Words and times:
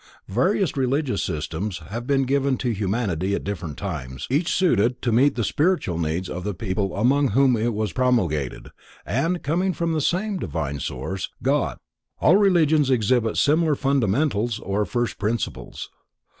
_Various 0.33 0.75
religious 0.75 1.21
systems 1.21 1.77
have 1.89 2.07
been 2.07 2.23
given 2.23 2.57
to 2.57 2.71
humanity 2.73 3.35
at 3.35 3.43
different 3.43 3.77
times, 3.77 4.25
each 4.31 4.51
suited 4.51 4.99
to 5.03 5.11
meet 5.11 5.35
the 5.35 5.43
spiritual 5.43 5.99
needs 5.99 6.27
of 6.27 6.43
the 6.43 6.55
people 6.55 6.95
among 6.95 7.27
whom 7.33 7.55
it 7.55 7.71
was 7.75 7.93
promulgated, 7.93 8.71
and, 9.05 9.43
coming 9.43 9.73
from 9.73 9.93
the 9.93 10.01
same 10.01 10.39
divine 10.39 10.79
source:—God, 10.79 11.77
all 12.19 12.37
religions 12.37 12.89
exhibit 12.89 13.37
similar 13.37 13.75
fundamentals 13.75 14.57
or 14.57 14.85
first 14.85 15.19
principles. 15.19 15.91